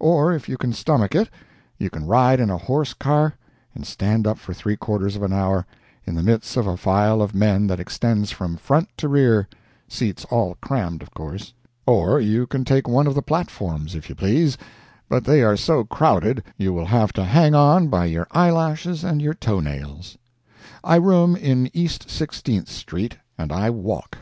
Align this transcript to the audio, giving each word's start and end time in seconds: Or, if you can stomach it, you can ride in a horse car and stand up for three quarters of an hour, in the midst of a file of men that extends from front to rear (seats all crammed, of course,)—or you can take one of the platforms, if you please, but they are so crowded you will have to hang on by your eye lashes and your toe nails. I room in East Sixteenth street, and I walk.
Or, 0.00 0.32
if 0.32 0.48
you 0.48 0.56
can 0.56 0.72
stomach 0.72 1.14
it, 1.14 1.28
you 1.76 1.90
can 1.90 2.06
ride 2.06 2.40
in 2.40 2.48
a 2.48 2.56
horse 2.56 2.94
car 2.94 3.34
and 3.74 3.86
stand 3.86 4.26
up 4.26 4.38
for 4.38 4.54
three 4.54 4.78
quarters 4.78 5.14
of 5.14 5.22
an 5.22 5.30
hour, 5.34 5.66
in 6.06 6.14
the 6.14 6.22
midst 6.22 6.56
of 6.56 6.66
a 6.66 6.78
file 6.78 7.20
of 7.20 7.34
men 7.34 7.66
that 7.66 7.78
extends 7.78 8.30
from 8.30 8.56
front 8.56 8.88
to 8.96 9.08
rear 9.08 9.46
(seats 9.86 10.24
all 10.30 10.56
crammed, 10.62 11.02
of 11.02 11.12
course,)—or 11.12 12.18
you 12.18 12.46
can 12.46 12.64
take 12.64 12.88
one 12.88 13.06
of 13.06 13.14
the 13.14 13.20
platforms, 13.20 13.94
if 13.94 14.08
you 14.08 14.14
please, 14.14 14.56
but 15.06 15.24
they 15.24 15.42
are 15.42 15.54
so 15.54 15.84
crowded 15.84 16.42
you 16.56 16.72
will 16.72 16.86
have 16.86 17.12
to 17.12 17.24
hang 17.24 17.54
on 17.54 17.88
by 17.88 18.06
your 18.06 18.26
eye 18.30 18.48
lashes 18.50 19.04
and 19.04 19.20
your 19.20 19.34
toe 19.34 19.60
nails. 19.60 20.16
I 20.82 20.96
room 20.96 21.36
in 21.36 21.68
East 21.74 22.08
Sixteenth 22.08 22.70
street, 22.70 23.18
and 23.36 23.52
I 23.52 23.68
walk. 23.68 24.16